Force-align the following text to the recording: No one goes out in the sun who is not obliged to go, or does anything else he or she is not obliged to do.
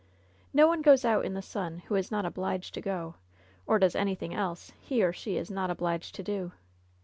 No 0.51 0.65
one 0.65 0.81
goes 0.81 1.05
out 1.05 1.25
in 1.25 1.35
the 1.35 1.43
sun 1.43 1.83
who 1.85 1.93
is 1.93 2.09
not 2.09 2.25
obliged 2.25 2.73
to 2.73 2.81
go, 2.81 3.17
or 3.67 3.77
does 3.77 3.93
anything 3.95 4.33
else 4.33 4.71
he 4.79 5.03
or 5.03 5.13
she 5.13 5.37
is 5.37 5.51
not 5.51 5.69
obliged 5.69 6.15
to 6.15 6.23
do. 6.23 6.53